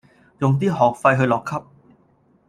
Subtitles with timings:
[0.39, 1.65] 用啲學費去落 Club